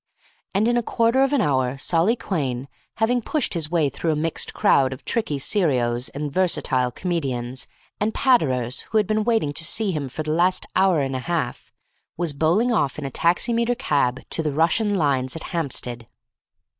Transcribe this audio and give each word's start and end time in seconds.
And 0.55 0.67
in 0.67 0.77
a 0.77 0.81
quarter 0.81 1.21
of 1.21 1.31
an 1.31 1.41
hour 1.41 1.77
Solly 1.77 2.15
Quhayne, 2.15 2.67
having 2.95 3.21
pushed 3.21 3.53
his 3.53 3.69
way 3.69 3.87
through 3.87 4.09
a 4.11 4.15
mixed 4.15 4.51
crowd 4.51 4.93
of 4.93 5.05
Tricky 5.05 5.37
Serios 5.37 6.09
and 6.15 6.31
Versatile 6.31 6.89
Comedians 6.89 7.67
and 7.99 8.11
Patterers 8.11 8.81
who 8.89 8.97
had 8.97 9.05
been 9.05 9.23
waiting 9.23 9.53
to 9.53 9.63
see 9.63 9.91
him 9.91 10.09
for 10.09 10.23
the 10.23 10.31
last 10.31 10.65
hour 10.75 11.01
and 11.01 11.15
a 11.15 11.19
half, 11.19 11.71
was 12.17 12.33
bowling 12.33 12.71
off 12.71 12.97
in 12.97 13.05
a 13.05 13.11
taximeter 13.11 13.75
cab 13.75 14.21
to 14.31 14.41
the 14.41 14.51
Russian 14.51 14.95
lines 14.95 15.35
at 15.35 15.43
Hampstead. 15.53 16.07